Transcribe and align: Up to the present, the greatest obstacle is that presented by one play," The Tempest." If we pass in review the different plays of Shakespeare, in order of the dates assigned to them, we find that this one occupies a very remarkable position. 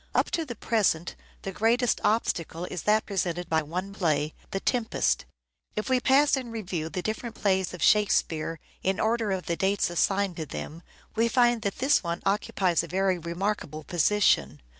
Up 0.15 0.31
to 0.31 0.45
the 0.47 0.55
present, 0.55 1.15
the 1.43 1.51
greatest 1.51 2.01
obstacle 2.03 2.65
is 2.71 2.81
that 2.89 3.05
presented 3.05 3.47
by 3.47 3.61
one 3.61 3.93
play," 3.93 4.33
The 4.49 4.59
Tempest." 4.59 5.25
If 5.75 5.89
we 5.91 5.99
pass 5.99 6.35
in 6.35 6.49
review 6.49 6.89
the 6.89 7.03
different 7.03 7.35
plays 7.35 7.71
of 7.71 7.83
Shakespeare, 7.83 8.59
in 8.81 8.99
order 8.99 9.31
of 9.31 9.45
the 9.45 9.55
dates 9.55 9.91
assigned 9.91 10.37
to 10.37 10.47
them, 10.47 10.81
we 11.15 11.27
find 11.27 11.61
that 11.61 11.77
this 11.77 12.03
one 12.03 12.23
occupies 12.25 12.81
a 12.81 12.87
very 12.87 13.19
remarkable 13.19 13.83
position. 13.83 14.59